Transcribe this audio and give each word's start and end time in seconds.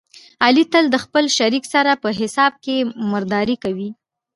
علي 0.45 0.63
تل 0.71 0.85
له 0.93 0.97
خپل 1.05 1.25
شریک 1.37 1.63
سره 1.73 1.91
په 2.03 2.09
حساب 2.19 2.53
کې 2.63 2.75
مردارې 3.11 3.55
کوي. 3.63 3.89